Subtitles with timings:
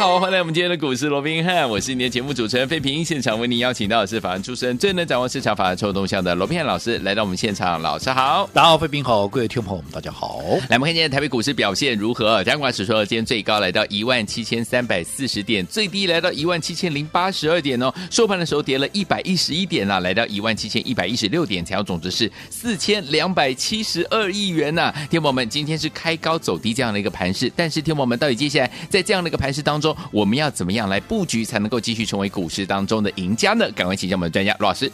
[0.00, 3.04] 好，欢迎来我们今天的股市罗宾汉，我是你的节目主持人费平。
[3.04, 7.82] 现场为您邀请到的是法案出身、最能掌握市场法案臭动向的罗宾汉老师，来到我们现场。
[7.82, 10.40] 老师好，大家好，费平好，各位听众朋友们，大家好。
[10.70, 12.42] 来，我们看今天台北股市表现如何？
[12.44, 17.92] 加管指数今天最高来到一万七千三百四十点，最低来到一万七千零八十二点哦。
[18.10, 24.94] 收盘的时候跌了一百一十一点啦，来到一万七千一百一十六点，成交总值是四千两百七十二亿元呐、啊。
[25.10, 33.70] 听友们，今天是开高走低这样的一个盘势，但是听友们到底接下来在这样的一个盘势当中，我们要怎么样来布局才能够继续成为股市当中的赢家呢？
[33.72, 34.90] 赶快请教我们的专家罗老师。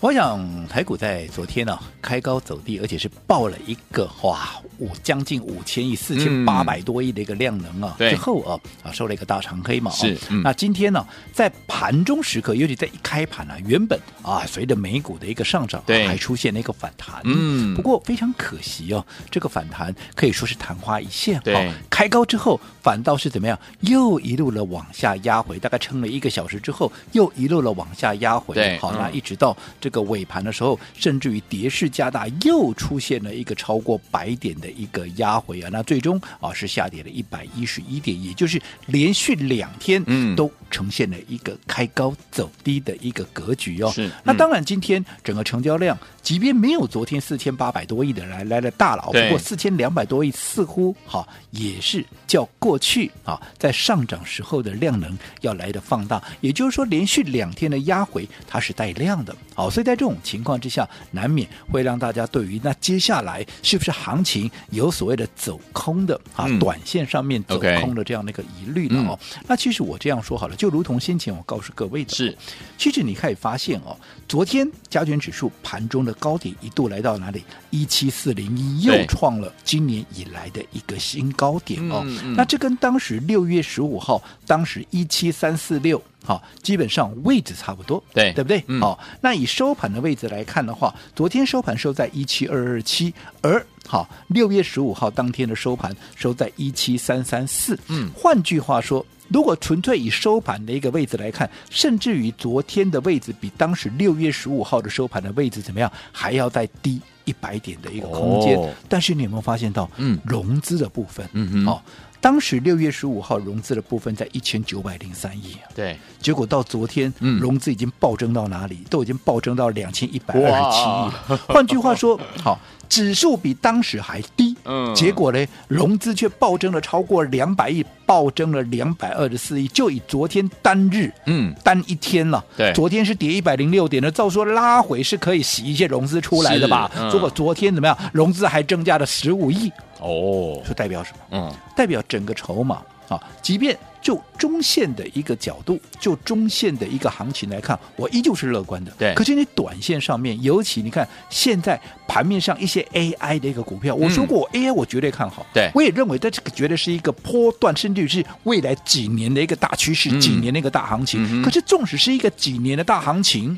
[0.00, 4.48] 我想台股在昨天呢、啊、开高走低，而且是爆了一个哇
[4.78, 9.90] 五将近五千亿四千八百多亿的一个量能啊，之后啊啊收了一个大长黑嘛。
[9.90, 17.20] 是，嗯、那今天呢在盘中时刻，尤其在一开盘啊，原本啊随着美股的一个上涨，对，还出现了一个反弹。
[17.24, 21.38] 嗯，不过非常可惜哦，这个反弹可以说是昙花一现。
[21.44, 28.54] 对、哦，开高之后反倒是怎么样，又一路的往下压回，大概撑了一个小时之后，又一路的往下压回。
[28.54, 29.89] 对，好，那一直到这个。
[29.90, 40.00] 这个尾盘的时候，甚至于跌势加大，又出现了一个超过百点的一个压回啊，那最终啊是下跌了一百一十一点，也就是连续两天
[40.36, 43.90] 都呈现了一个开高走低的一个格局哦。
[43.90, 69.18] 是，那当然今天整个成交量，即便没有昨天四千八百多亿的来来的大佬，不过四千两百多亿似乎哈也是较过去啊在上涨时候的量能要来的放大，也就是说连续两天的压回它是带量的，好，所以在这种情况之下，难免会让大家对于那接下来是不是行情有所谓的走空的啊，短线上面走空的这样的一个疑虑了哦。
[69.48, 72.36] 那其实我这样说好了，就如同先前我告诉各位的，是，
[72.78, 73.96] 其实你可以发现哦，
[74.28, 76.14] 昨天加权指数盘中的。
[76.20, 77.42] 高点一度来到哪里？
[77.70, 82.04] 一七四零一，又创了今年以来的一个新高点哦。
[82.36, 88.58] 那这跟当时六月十五号，当时一七三四六，好，基本上位置差不多，对对不对？
[88.80, 97.78] 好、嗯，那以收盘的位置来看的话，昨天收盘收在一七二二七，而好六月十五号当天的收盘收在一七三三四。
[97.88, 99.04] 嗯，换句话说。
[99.32, 108.58] 如果纯粹以收盘的一个位置来看，甚至于昨天的位置比当时六月十五号的收盘的位置怎么样，还要再低一百点的一个空间。
[108.58, 111.80] 哦、但是你有没有发现到，嗯，融资的部分，嗯哦，
[112.20, 118.80] 当时六月十五号融资的部分在一千九百零三亿，对，结果到昨天，嗯，融资已经暴增到哪里？
[118.90, 121.38] 都已经暴增到两千一百二十七亿。
[121.52, 122.58] 换句话说， 好。
[122.90, 129.68] 指数比当时还低，嗯，结果呢，融资却暴增了超过两百亿，暴增了两百二十四亿。
[129.68, 136.90] 就以昨天单日，嗯，单一天了，对，昨天是跌一百零六点的，照说拉回是可以洗一些融资出来的吧？
[136.98, 137.96] 嗯、结果昨天怎么样？
[138.12, 141.18] 融资还增加了十五亿，哦，说代表什么？
[141.30, 143.78] 嗯，代表整个筹码啊，即便。
[144.02, 148.90] 就中线的一个角度，就中线的一个行情来看，我依旧是乐观的。
[148.96, 151.78] 对，可是你短线上面，尤其你看现在
[152.08, 155.44] 盘面上一些 AI 的一个股票，嗯、我说过 AI 我绝对看好。
[155.52, 161.20] 对，我也认为它这个绝对是一个波段，甚至是未来几年的一个大趋势，嗯、几年的一个大行情。
[161.30, 163.54] 嗯、可是纵使是一个几年的大行情，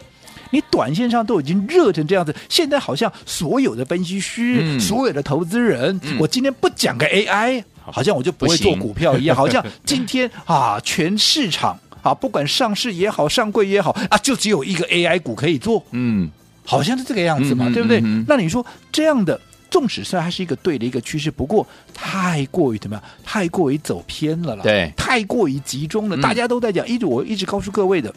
[0.52, 7.64] 你短线上都已经热成这样子，现在好像所有的分析师、嗯、所有的投资人，嗯、我今天不讲个 AI。
[7.84, 16.30] 好像我就不会做股票一样， 好像今天啊，全市场啊，不管上市也好，上柜也好啊，就只有一个 AI 股可以做，嗯，
[16.64, 18.00] 好像是这个样子嘛，嗯、对不对？
[18.28, 19.38] 那你说这样的，
[19.68, 23.02] 纵使虽然还是一个对的一个趋势，不过太过于怎么样？
[23.24, 28.14] 太过于走偏了啦，对，太过于集中了，嗯、大家都在讲，一直我一直告诉各位的。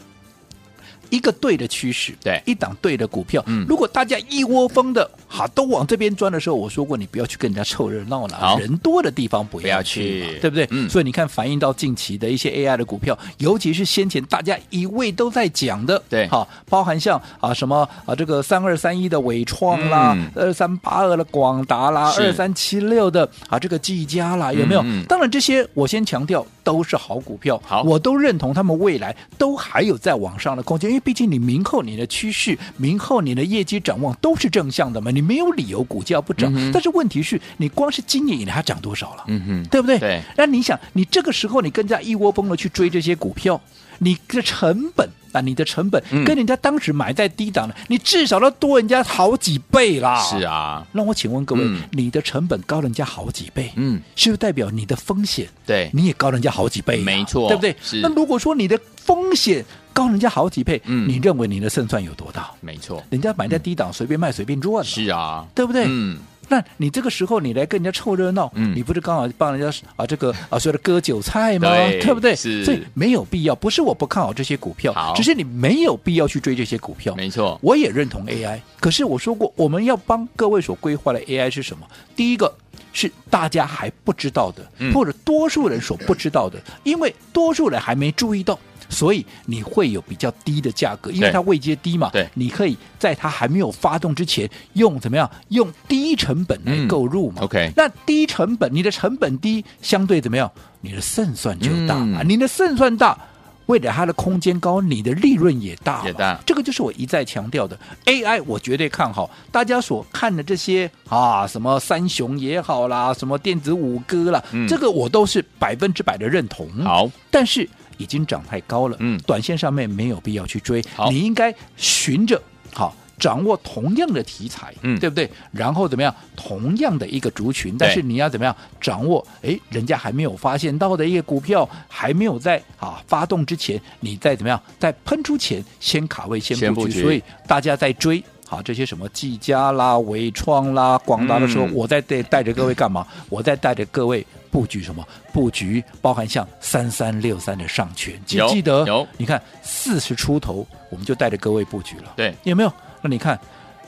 [1.10, 2.42] 一个对的趋势，对。
[2.46, 3.42] 一档对的股票。
[3.46, 8.58] 嗯，如果大家一窝蜂的，好都往这边钻的时候，我说过你不要去跟人家凑热闹了，好。
[8.58, 10.66] 人多的地方不要去，对不对？
[10.70, 24.82] 嗯，所以你看，反映到近期的一些 AI 的股票，尤其是先前大家一味都在讲的，对，好，包含像啊什么啊这个三二三一的纬创啦，二三八二的广达啦，二三七六的啊这个技嘉啦，有没有？
[24.84, 30.90] 嗯、当然这些我先强调都是好股票，好，我都认同他们未来都还有在往上的空间。
[30.90, 36.52] 因为毕竟你明后你的趋势，明后你的业绩展望都是正向的嘛，你没有理由股价不涨。
[36.56, 39.22] 嗯、但是问题是你光是今年以来它涨多少了？
[39.28, 39.96] 嗯哼，对不对？
[40.00, 40.20] 对。
[40.36, 43.60] 那你想，你这个时候你更加一窝蜂的去追这些股票，
[43.98, 50.20] 你的成本啊，你的成本跟人家当时买在低档的，你至少要多人家好几倍啦。
[50.22, 51.62] 是啊，那我请问各位，
[51.92, 55.48] 你的成本高人家好几倍，嗯，是不是代表你的风险？
[55.66, 57.76] 对，你也高人家好几倍，没错，对不对？
[57.82, 58.00] 是。
[58.00, 62.50] 那如果说你的风险高人家好几倍，嗯，你认为你的胜算有多大？
[62.60, 65.84] 没错，人家买在低档，随便卖随便赚，是啊，对不对？
[65.86, 66.18] 嗯。
[66.48, 71.68] 那你这个时候你来跟人家凑热闹，嗯，你不是刚好帮人家啊这个啊说的割韭菜吗？
[71.68, 72.34] 对，对不对？
[72.36, 73.54] 所以没有必要。
[73.54, 77.14] 不是我不看好这些股票，只是你没有必要去追这些股票。
[77.14, 81.86] 没错，我也认同 AI，可是我说过，我们要帮各位所规划的 AI 是什么？
[82.14, 82.54] 第一个
[82.92, 88.58] 是大家还不知道的，嗯，或者多数人所不知道的，因为多数人还没注意到。
[88.88, 92.10] 所以你会有比较低的价格，因为它位阶低嘛。
[92.12, 95.30] 对，你可以在它还没有发动之前，用怎么样？
[95.48, 97.36] 用低成本来购入嘛。
[97.40, 100.50] 嗯、OK，那低成本，你的成本低，相对怎么样？
[100.80, 102.22] 你的胜算就大嘛。
[102.22, 103.18] 嗯、你的胜算大，
[103.66, 106.04] 为了它的空间高，你的利润也大。
[106.04, 106.40] 也大。
[106.46, 109.28] 这个就是我一再强调的 AI，我绝对看好。
[109.50, 116.68] 大家所看的这些啊，什么三雄也好啦，什么电子五哥啦，嗯、这个我都是百分之百的认同。
[116.84, 117.68] 好，但是。
[117.98, 122.40] 已经涨太高了，嗯，短线上面没有必要去追，你应该循着
[122.72, 125.30] 好掌握同样的题材，嗯，对不对？
[125.50, 126.14] 然后怎么样？
[126.36, 129.26] 同样的一个族群，但是你要怎么样掌握？
[129.42, 138.22] 哎，人家还没有发现到的一个股票，还没有在啊发动之前，你再怎么样，在喷出前先卡位先布局，布局，所以大家在追。
[138.48, 143.04] 好，这些什么技嘉啦、微创啦、广达的时候，嗯、我在带带着各位干嘛？
[143.28, 145.04] 我在带着各位布局什么？
[145.32, 148.86] 布局包含像三三六三的上权，记得？
[148.86, 152.12] 有，你看四十出头，我们就带着各位布局了。
[152.16, 152.72] 对，有没有？
[153.02, 153.36] 那你看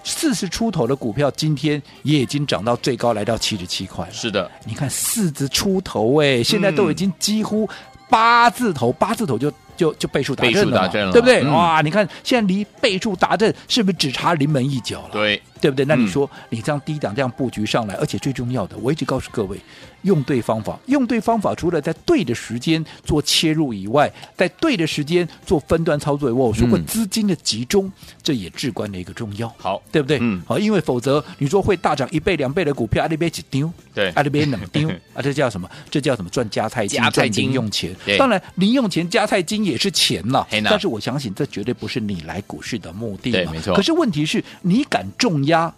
[0.02, 4.12] 四十出头的股票，今天也已经涨到最高来到七十七块了。
[4.12, 7.68] 是的，你看四字出头，哎，现在都已经几乎
[8.10, 9.52] 八字头，八字头就。
[9.78, 11.40] 就就倍数打阵了，对不对？
[11.42, 15.10] 嗯、哇，你看现在离倍数打阵是不是只差临门一脚了？
[15.12, 15.84] 对，对不对？
[15.84, 19.58] 那你说、嗯、你这样低档这样布局上来，而且最重要的，我一直告诉各位，
[20.02, 29.52] 用对方法，用对方法，除了在对的时间做切入以外，在对的时间做分段操作以外，我说过资金的集中，嗯、这也至关的一个重要。
[29.58, 30.18] 好，对不对？
[30.20, 33.70] 嗯，好，因为否则你说会大涨一倍两倍的股票，阿里边几丢？
[33.94, 35.22] 对，阿里边冷丢 啊？
[35.22, 35.68] 这叫什么？
[35.90, 36.30] 这叫什么？
[36.30, 37.96] 赚加菜金，加菜金赚零用钱。
[38.18, 40.46] 当然，零用钱加菜金也是钱呐。
[40.64, 43.38] 但是我相信这绝对不是你来股市的目的嘛。
[43.38, 43.74] 对，没错。
[43.74, 45.70] 可是问题是你敢重压，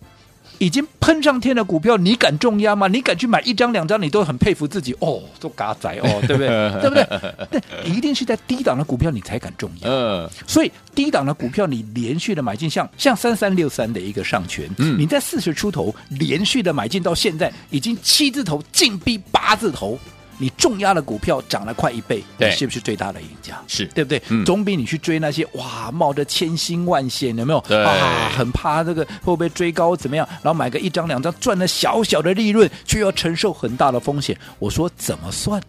[0.58, 2.86] 已经喷上天的股票，你敢重压吗？
[2.86, 6.48] 你敢去买一张两张，你都很佩服自己哦，做嘎仔哦， 对不对？
[6.80, 7.04] 对不对？
[7.50, 9.88] 那一定是在低档的股票你才敢重压。
[9.88, 10.28] 嗯。
[10.46, 19.98] 所以低档的股票你连续的买进，像像三三六三的一个上权，嗯，你在四十出头连续的买进到现在已经七字头，近逼八字头。
[20.40, 23.60] 你重压的股票涨了快一倍，对，你是不是最大的赢家？
[23.68, 24.20] 是对不对？
[24.30, 27.62] 嗯、总比你去追那些哇冒着千辛万险，有没有？
[27.68, 30.26] 对啊，很怕这个会不会追高怎么样？
[30.42, 34.34] 然后买个一张两张赚了小小的利润，却要承受很大的风险。
[34.58, 35.60] 我说怎么算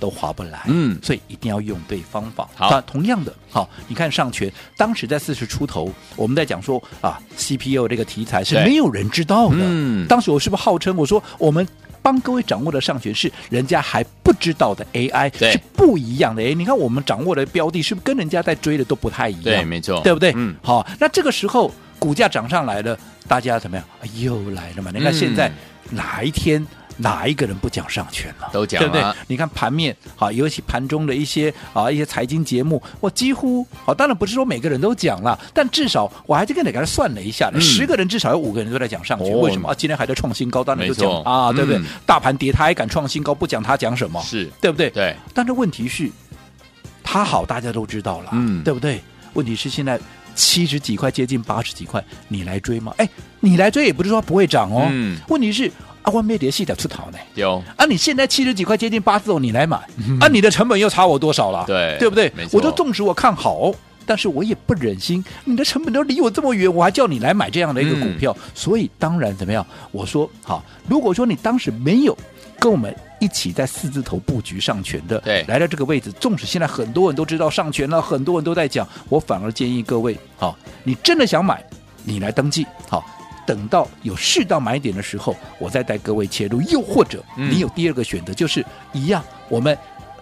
[0.00, 0.62] 都划不来。
[0.68, 2.48] 嗯，所以一定要用对方法。
[2.54, 9.58] 好，同样的，好，你看上权当时在四十出头，我们在讲说啊，CPU 这个题材是没有人知道的。
[9.58, 11.68] 嗯，当时我是不是号称我说我们？
[12.04, 16.42] 帮各位掌握的上权是人家还不知道的 AI，是不一样的。
[16.42, 19.44] 哎，你看我们掌握的标的，是不是跟人家在追的都不太一样？
[19.44, 20.34] 对，没错，对不对？
[20.36, 23.86] 嗯，好，那这个时候股价涨上来了，大家怎么样？
[24.20, 24.90] 又来了嘛？
[24.94, 25.50] 你看现在
[25.90, 26.62] 哪一天？
[26.96, 28.48] 哪一个人不讲上权了？
[28.52, 29.14] 都讲了，对不对？
[29.26, 39.32] 你看盘面，好，尤其盘中的一些啊一些财经节目，我几乎啊，当然不是说每个人都讲了，但至少我还是跟你给他算了一下，嗯、十个人至少有五个人都在讲上权。
[39.34, 39.74] 哦、为什么啊？
[39.76, 41.78] 今天还在创新高，当然就讲啊，对不对？
[41.78, 44.22] 嗯、大盘跌他还敢创新高，不讲他讲什么？
[44.22, 44.88] 是对不对？
[44.90, 45.16] 对。
[45.32, 46.08] 但是问题是，
[47.02, 49.00] 他好，大家都知道了，嗯，对不对？
[49.32, 49.98] 问题是现在
[50.36, 52.94] 七十几块，接近八十几块，你来追吗？
[52.98, 53.08] 哎，
[53.40, 54.86] 你来追也不是说不会涨哦。
[54.92, 55.18] 嗯。
[55.28, 55.70] 问题是。
[56.04, 57.18] 啊，外面的戏得出逃呢。
[57.34, 61.64] 有啊，你现在七十几块接近八字头，你来买，嗯、啊，你的成本又差我多少了？
[61.66, 62.30] 对，对不对？
[62.52, 63.72] 我都纵使我看好，
[64.04, 69.66] 但是我也不忍心，你的成本都离我这么远，我还叫你来买这样的一个股票，嗯、所以当然怎么样？
[69.92, 72.16] 我说好，如果说你当时没有
[72.58, 81.64] 跟我们一起在四字头布局上权的，对，来到这个位置，纵使现在很多人都知道上权了，很多人都在讲，我反而建议各位，好，你真的想买，
[82.04, 83.02] 你来登记，好。
[83.46, 86.60] 等到有适当买点的时候，我再带各位切入。
[86.62, 89.76] 又或者，你有第二个选择，就是一样，我们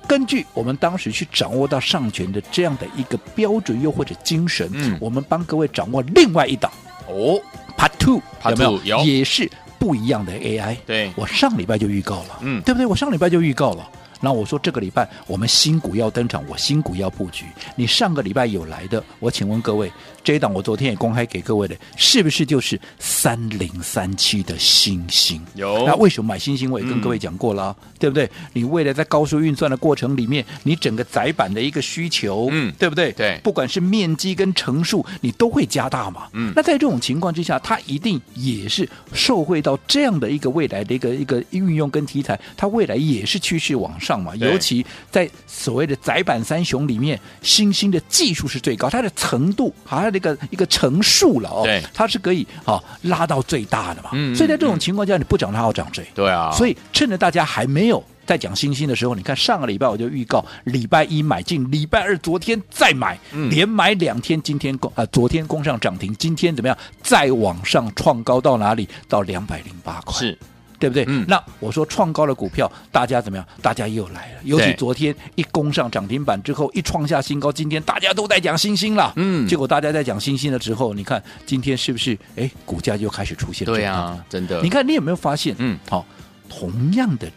[0.07, 6.71] 根据我们当时去掌握到上权的这样的一个标准，又或者精神，嗯，我们帮各位掌握另外一档
[7.09, 7.41] 哦
[7.79, 8.81] ，Part Two 有没有？
[8.85, 10.77] 有，也是不一样的 AI。
[10.87, 12.87] 对，我上礼拜就预告了，嗯，对不对？
[12.87, 13.89] 我上礼拜就预告了。
[14.23, 17.45] 那我说这个礼拜我们新股要登场，我新股要布局。
[17.75, 19.91] 你上个礼拜有来的，我请问各位，
[20.23, 25.43] 这一档我昨天也公开给各位的，是不是就是三零三七的星星？
[25.55, 25.85] 有。
[25.85, 26.71] 那为什么买星星？
[26.71, 28.31] 我也跟各位讲过了，嗯、对不对？
[28.53, 33.11] 你未来在高速运算的过程里面，你整个载板的一个需求，嗯，对不对？
[33.13, 33.41] 对。
[33.43, 36.29] 不管是面积跟乘数，你都会加大嘛。
[36.33, 36.53] 嗯。
[36.55, 44.35] 那在这种情况之下，它一定也是受惠到这样的一个未来的一个一个运用跟题材，它未来也是趋势往上嘛。
[44.37, 54.11] 尤其在所谓的窄板三雄里面，欣兴的技术是最高，它的程度还有那个一个乘数了哦，对，它是可以啊、哦、拉到最大的嘛。
[54.15, 54.35] 嗯。
[54.35, 56.05] 所以在这种情况下，你不涨它要涨谁？
[56.15, 56.51] 对啊。
[56.53, 66.77] 所以趁着大家还没有在讲星星的时候，你看上个礼拜我就预告，礼拜一买进，礼拜二昨天再买，嗯、连买两天，今天攻啊、呃，昨天攻上涨停，今天怎么样？
[67.03, 68.89] 再往上创高到哪里？
[69.09, 70.39] 到两百零八块，是，
[70.83, 71.05] 对不对？
[71.07, 71.25] 嗯。
[71.29, 73.47] 那我说创高的股票，大家怎么样？
[73.63, 74.41] 大家又来了。
[74.43, 79.13] 尤其昨天一攻上涨停板之后，一创下新高，今天大家都在讲星星了。
[79.15, 79.47] 嗯。
[79.47, 82.19] 结果大家在讲星星了之后，你看今天是不是？
[82.35, 83.73] 哎，股价又开始出现了。
[83.73, 84.61] 对啊，真的。
[84.61, 85.55] 你看你有没有发现？
[85.59, 86.05] 嗯，好。
[86.49, 87.31] 同样的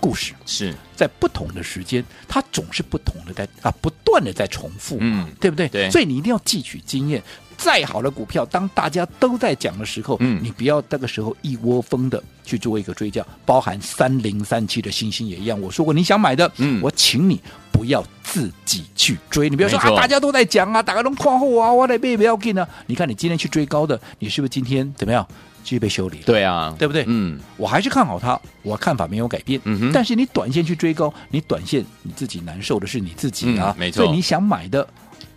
[0.00, 5.68] 故事是在不同的时间，它总是不同的在啊，不断的在重复，嗯，对不对？
[5.68, 7.22] 对，所以你一定要汲取经验。
[7.58, 15.60] 再好的股票，当大家都在讲的时候，嗯，你不要那个时候一窝蜂的去做一个追加，包含三零三七的星星也一样。
[15.60, 17.40] 我说过，你想买的，嗯，我请你
[17.72, 19.50] 不要自己去追。
[19.50, 22.66] 你不要说啊，大家都在讲啊，大家都夸后啊，我来背不要紧啊。
[22.86, 25.26] 你看你今天去追高的，你是不是今天怎么样？
[25.64, 27.04] 继续被修理，对啊，对不对？
[27.08, 29.60] 嗯，我还是看好它，我看法没有改变。
[29.64, 34.04] 嗯哼，但是你短线去追高，你短线你自己难受的是你自己啊，嗯、没错。
[34.04, 34.86] 所以你想买的。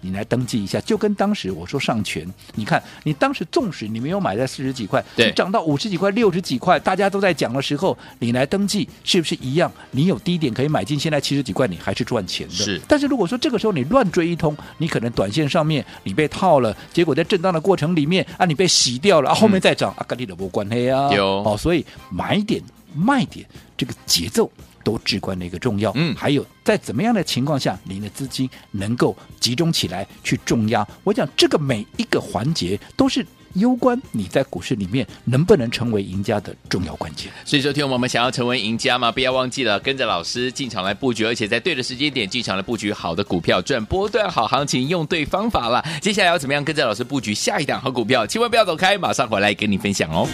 [0.02, 9.72] 你来登记一下，就跟当时我说上权，你看你当时纵使你没有买在四十几块，对，你涨到五十几块、六十几块，大家都在讲的时候，你来登记是不是一样？
[9.92, 12.54] 你有低点可以买进，现在七十几块你还是赚钱的。
[12.54, 21.12] 是，但是如果说这个时候你乱追一通，你可能短线上面你被套了，结果在震荡的过程里面啊，你被洗掉了啊，后面再涨、嗯、啊，跟你的无关系啊。
[21.14, 22.62] 有哦，所以买点
[22.96, 23.46] 卖点
[23.78, 24.52] 这个节奏。
[24.84, 30.88] 都至关的一个重要，嗯，还有在怎么样的情况下，您的资金能够集中起来去重压？
[31.04, 37.30] 我讲这个每一个环节都是攸关你在股市里面能不能成为赢家的重要关键。
[37.44, 39.12] 所以说，听我们想要成为赢家吗？
[39.12, 45.84] 不要忘记了跟着老师进场来布局，而且在对的时间点进场来布局好的股票，赚波段好行情，用对方法了。
[46.02, 48.26] 接下来要怎么样跟着老师布局下一档好股票？
[48.26, 50.28] 千万不要走开，马上回来跟你分享哦。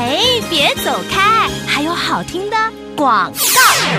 [0.00, 2.56] 哎，别走开，还有好听的
[2.96, 3.30] 广。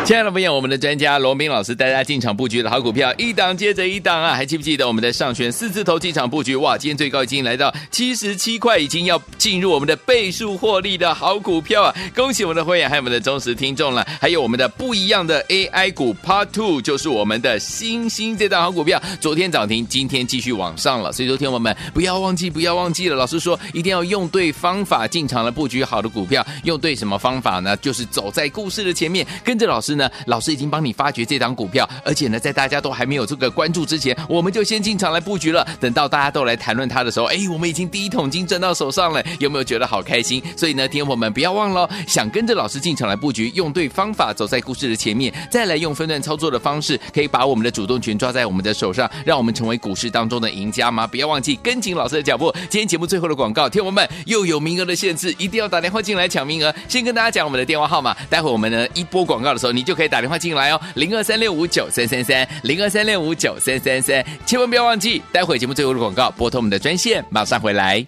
[0.04, 4.34] 亲爱的朋友，我们的专家罗明老师带大家进场布局的好股票，一档接着一档啊！
[4.34, 6.56] 还记不记得我们的上权四字头进场布局？
[6.56, 11.96] 哇，今天最高已经来到七十七块，已经要进入我们的倍数获利的好股票啊！
[12.16, 21.12] 恭喜我们的会员还有我们的忠实听众了，还有我们的不一样的 AI 股 Part Two，就是我们的星星这档好股票，昨天涨停，今天继续往上了。
[21.14, 23.16] 所以说，听我们不要忘记，不要忘记了。
[23.16, 27.78] 老师说一定要用对方法进场来布局好的股票，用对什么方法呢？
[27.78, 35.66] 就是走在故事的前面，跟着老师呢，老师已经帮你发掘这档股票，而且呢，在大家都还没有这个关注之前，我们就先进场来布局了。
[35.80, 40.44] 等到大家都来谈论它的时候，哎，我们已经第一桶金赚到手上了，有没有觉得好开心？
[40.58, 51.08] 所以呢，听友们不要忘了，想跟着老师进场来布局，用对方法，走在故事的前面，再来用分段操作的方式，可以把我们的主动权抓在我们的手上，让我们成为股市当中的赢家吗？
[51.08, 52.54] 不要忘记跟紧老师的脚步。
[52.70, 56.74] 今天节目最后的广告，听友们又有名额的限制，一定要打电话进来抢名额。
[56.88, 68.06] 先跟大家讲我们的电话号码，待会我们呢一波广告的时候，你就可以打电话进来哦，零二三六五九三三三，零二三六五九三三三，千万不要忘记，待会节目最后的广告，拨通我们的专线，马上回来。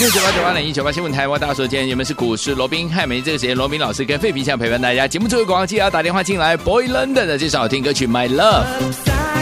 [0.00, 9.37] 六九八九八零一九八新闻台，我大手今天你们是股市罗宾汉，梅这个时间罗宾老师跟费皮相陪伴大家，节目最后广告记得要打电话进来，Boy London 的这首好听歌曲 My Love。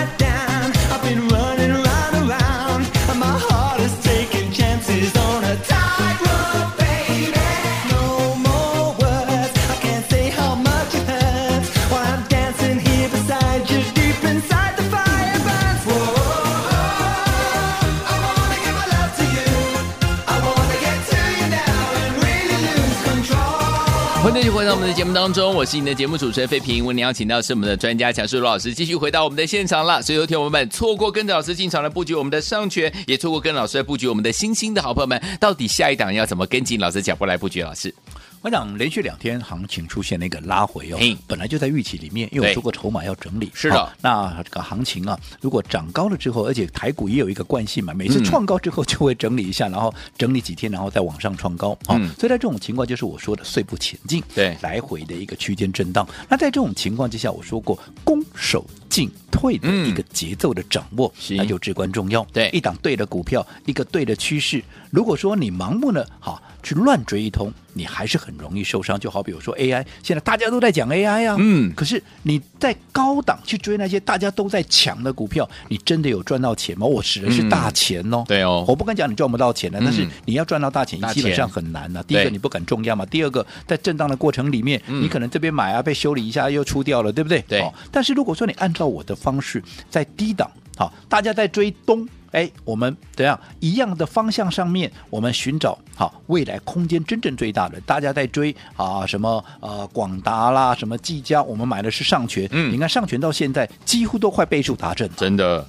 [24.67, 26.85] 在我们的节目当中，我是你的节目主持人费平。
[26.85, 30.03] 为你邀请到是我们的专家强势罗老师，继续回到我们的现场了。
[30.03, 37.63] 所以有听我们错过跟着老师进场来布局我们的上权，也错过跟老师来布局我们的星星的好朋友们，到底下一档要怎么跟紧老师脚步来布局？
[37.63, 37.95] 老师，
[38.43, 43.51] 我想连续两天行情出现了一个拉回哦，本来就在预期里面，因为我说过筹码要整理。
[43.53, 51.77] 是的，那这个行情啊，如果涨高了之后，而且台股也有一个惯性嘛，每次创高之后就会整理一下，嗯、然后整理几天，然后再往上创高。
[51.89, 56.07] 嗯，所以在这种情况，就是我说的碎步前进，对，来回的一个区间震荡。
[56.29, 62.25] 那在这种情况之下，我说过攻守进退的一个节奏的掌握，那、嗯、就至关重要。
[62.33, 64.63] 对，一档对的股票，一个对的趋势。
[64.91, 66.41] 如果说你盲目的好。
[66.67, 68.99] 去乱追一通，你还是很容易受伤。
[68.99, 76.85] 就好比如说 AI，现在大家都在讲 AI 啊，嗯，可是你在高档去追那些大家都在抢的股票，你真的有赚到钱吗？
[76.85, 82.05] 我指的是大钱哦，嗯、对哦，我不敢讲你赚不到钱的，嗯、但是你要赚到大钱，基本上很难的、啊。
[82.09, 87.45] 第一个你不敢重压嘛，第二个在震荡的过程里面，嗯、你可能这边买啊被修理一下又出掉了，对不对？
[87.47, 87.73] 对、哦。
[87.93, 92.07] 但是如果说你按照我的方式在低档，好，大家在追东。
[92.33, 97.81] 哎，我们怎样一样的方向上面，我们寻找好未来空间真正最大的。
[97.87, 102.47] 大家在追啊什么呃广达啦，什么技嘉，我们买的是上诠。
[102.51, 105.67] 嗯，你看上诠到现在几乎都快倍数达阵，真的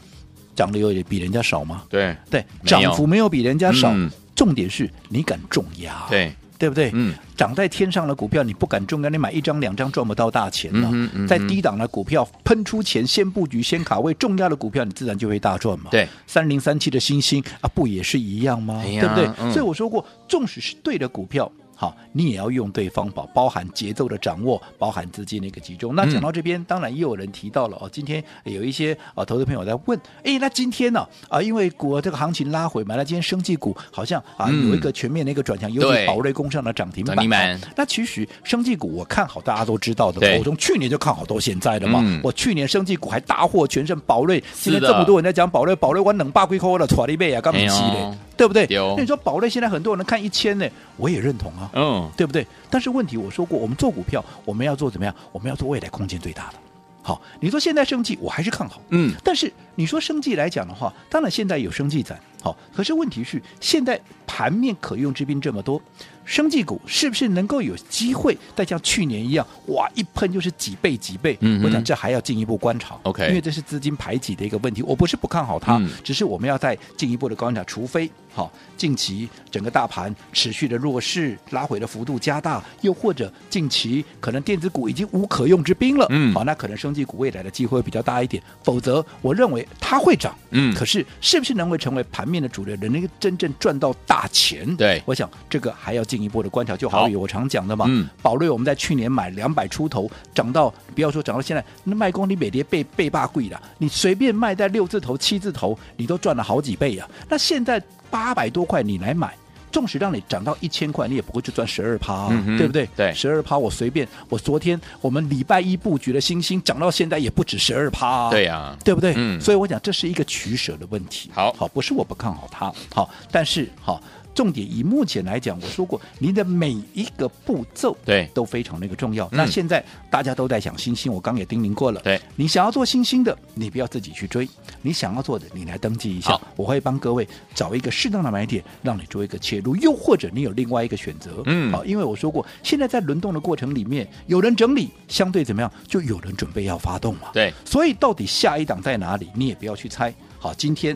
[0.55, 1.83] 涨得有点比人家少吗？
[1.87, 3.89] 对对，涨幅没有比人家少。
[3.93, 6.05] 嗯、重点是你敢重压。
[6.09, 6.35] 对。
[6.57, 6.91] 对不对？
[6.93, 10.89] 嗯，涨在天上的股票你不敢重压，你买一张两张赚不到大钱了。
[10.91, 15.89] 嗯嗯、在低档的股票喷出钱，先布局先卡位，重要的股票你自然就会大赚嘛。
[15.91, 18.81] 对，三零三七的欣兴啊，不也是一样吗？
[18.83, 19.29] 哎、对不对？
[19.39, 21.51] 嗯、所以我说过，纵使是对的股票。
[21.79, 25.93] 好，你也要用对方法，包含节奏的掌握，包含资金的一个集中。
[25.93, 37.59] 那讲到这边，嗯、当然也有人提到了哦，今天有一些啊投资朋友在问，哎，那今天呢啊，因为股这个行情拉回嘛，那今天生技股好像啊、嗯、有一个全面的一个转强，尤其宝瑞工上的涨停板。
[37.75, 42.01] 那其实生技股我看好，大家都知道的，我从去年就看好到现在的嘛。
[42.03, 48.17] 嗯、我去年生技股还大获全胜，宝瑞现在这么多人在讲宝瑞，宝瑞我冷霸龟壳了，喘了一倍啊，刚没起嘞。
[48.37, 48.67] 对不对？
[48.69, 52.45] 有那你说宝瑞现在很多人看一千呢，我也认同啊，嗯，对不对？
[52.69, 55.13] 但是问题我说过，我们做股票，我们要做怎么样？
[55.31, 56.55] 我们要做未来空间最大的。
[57.01, 65.81] 好，你说现在生计，我还是看好，嗯，但是你说生计来讲的话，当然现在有生计在，好，可是问题是现在盘面可用之兵这么多。
[66.27, 71.37] 生技股是不是能够有机会再像去年一样，哇，一喷就是几倍几倍？
[71.39, 72.99] 嗯哼，我想这还要进一步观察。
[73.03, 74.83] OK，因为这是资金排挤的一个问题。
[74.83, 77.63] 我不是不看好它，嗯、只是我们要再进一步的观察。
[77.63, 86.05] 除非好近期整个大盘持续的弱势，拉回的幅度加大，又或者近期可能电子股已经无可用之兵了。
[86.09, 88.43] 嗯，好，那可能生技股未来的机会比较大一点。
[88.65, 90.37] 否则，我认为它会涨。
[90.51, 94.75] 嗯，可是是不是能够成为盘面的主流，能够真正赚到大钱？
[94.75, 96.16] 对，我想这个还要进。
[96.17, 97.85] 进一步的观察，就好比我常讲的嘛，
[98.23, 107.29] 宝瑞我们在去年买两百出头，涨到不要说涨到现在，那卖光你每跌被被霸贵了，你随便卖在六字头、七字头，你都赚了好几倍呀、啊。
[107.29, 109.31] 那现在八百多块你来买，
[109.71, 112.89] 纵使让你涨到一千块，你也不会就赚十二趴，对不对？
[112.95, 119.13] 对，十二趴我随便，我昨天我们礼拜一布局的星星涨到现在也不止十二趴，对呀，对不对？
[119.15, 121.29] 嗯，所以我讲这是一个取舍的问题。
[121.31, 124.01] 好，好，不是我不看好它，好，但是好。
[124.37, 129.25] 重点以目前来讲，我说过，您的每一个步骤对都非常那个重要。
[129.29, 131.99] 嗯、那现在大家都在想星星，我刚也叮咛过了。
[132.01, 134.45] 对，你想要做星星的，你不要自己去追；
[134.83, 139.75] 你想要做的，你来登记一下，好我会帮各位找一个适当的买点，让你做一个切入。
[139.77, 147.31] 又或者你有另外一个选择，嗯，好，因为我说过，现在在轮动的过程里面，有人整理，相对怎么样，就有人准备要发动嘛。
[147.33, 150.13] 对，所以到底下一档在哪里，你也不要去猜。
[150.37, 150.95] 好，今天。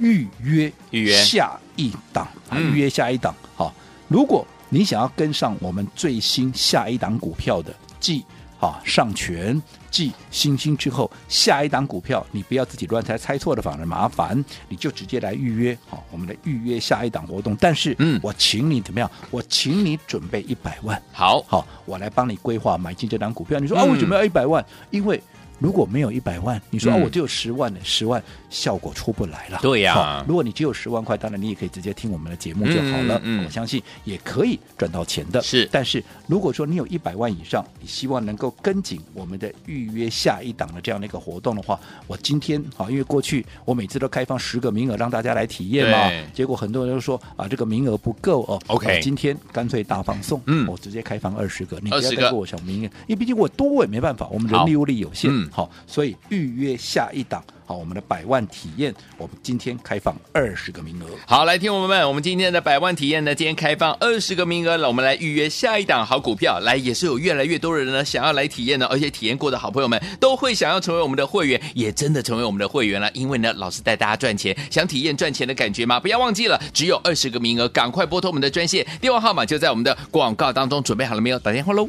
[0.00, 3.34] 预约预约下一档，预约下一档。
[3.54, 3.72] 好，
[4.08, 8.24] 如果你想要跟上我们最新下一档股票的，即
[8.58, 9.60] 啊上权、
[9.90, 15.76] 继星星之后，下一档股票你不要自己乱猜，猜错了反而麻烦，你就直接来预约。
[15.88, 17.56] 好，我们来预约下一档活动。
[17.60, 19.10] 但是，嗯，我请你怎么样？
[19.30, 21.00] 我请你准备一百万。
[21.12, 23.58] 好，好，我来帮你规划买进这档股票。
[23.58, 24.64] 你说啊，为什么要一百万？
[24.90, 25.20] 因为
[25.60, 29.58] 如果没有一百万，你说、嗯、哦，我只有十万呢，十万效果出不来了。
[29.60, 33.20] 对呀、啊，如果你只有十万块，当然你也可以直接听我们的节目就好了。
[33.22, 35.40] 嗯，嗯我相信也可以赚到钱的。
[35.42, 48.58] 是，但是如果说你有一百万以上，你希望能够跟紧我们的预约下一档的这样的一个活动的话，我今天啊，因为过去我每次都开放十个名额让大家来体验嘛，结果很多人都说啊，这个名额不够哦。
[48.68, 55.30] OK，今天干脆大放送，嗯，我直接开放二十个，你不要再给我小名额，因为毕竟我多我也没办法，我们人力物力有限。
[55.50, 57.42] 好，所以预约下一档。
[57.66, 61.06] 好，我们的百万体验，我们今天开放二十个名额。
[61.24, 66.58] 好，来听我们们，我们今天的百万体验呢，今天开放二十个名额了，我们来预约下一档好股票。
[66.58, 73.08] 来，也是有越来越多人呢想要来体验的，而且体验过的好朋友们都会想要成为我们的会员，也真的成为我们的会员了。
[73.14, 76.00] 因为呢，老师带大家赚钱，想体验赚钱的感觉吗？
[76.00, 80.82] 不要忘记了，只有二十个名额，赶快拨通我们的专线，电话号码就在我们的广告当中。
[80.82, 81.38] 准备好了没有？
[81.38, 81.88] 打电话喽！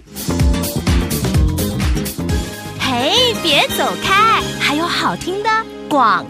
[2.91, 5.49] 嘿，别走开，还有好听的
[5.88, 6.25] 广。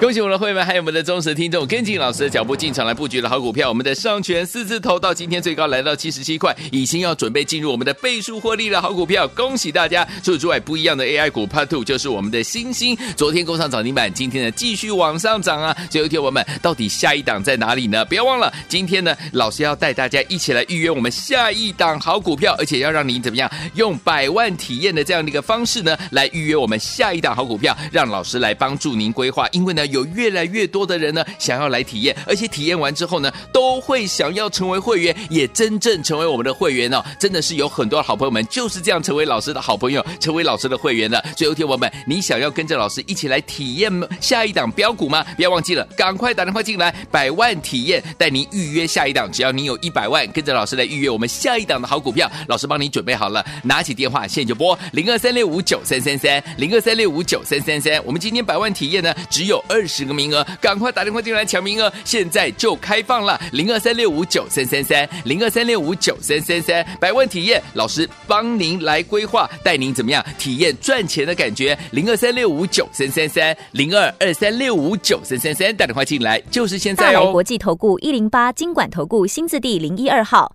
[0.00, 3.68] 恭喜我们的会员，还有我们的忠实听众，跟紧老师的脚步进场来布局的好股票。
[3.68, 9.26] 我们的上权四字头到今天最高来到七十七块，已经要准备进入我们的倍数获利的好股票。
[9.26, 10.06] 恭喜大家！
[10.22, 15.76] 除此之外，不一样的 AI 股 Part Two 就是我们的星星，昨天攻上涨停板，今天呢继续往上涨啊！
[15.90, 18.04] 最后一天我们到底下一档在哪里呢？
[18.04, 29.88] 不要忘了，今天呢老师要带大家一起来预约我们下一档好股票，而且要让您怎么样用百万体验的这样的一个方式呢来预约我们下一档好股票，让老师来帮助您规划，因为呢。
[29.88, 37.02] 有越来越多的人呢，想要来体验，而且体验完之后呢，都会想要成为会员，也真正成为我们的会员哦。
[37.18, 41.24] 真的是有很多好朋友们就是这样成为老师的好朋友，成为老师的会员了。
[41.36, 45.24] 最后听我们，你想要跟着老师一起来体验下一档标股吗？
[45.36, 49.30] 不要忘记了，赶快打电话进来，百万体验带您预约下一档。
[49.32, 58.04] 只要你有一百万，跟着老师来预约我们下一档的好股票，老师帮你准备好了，拿起电话现在就拨零二三六五九三三三零二三六五九三三三。
[58.04, 59.88] 我们今天百万体验呢，只有二。
[59.88, 77.12] 十个名额，赶快打电话进来抢名额，现在就开放了，零二三六五九三三三，零二三六五九三三三，百万体验，老师帮您来规划，带您怎么样体验赚钱的感觉，零二三六五九三三三，零二二三六五九三三三，打电话进来就是现在哦。
[77.14, 80.54] 大来国际投顾一零八金管投顾新字第零一二号，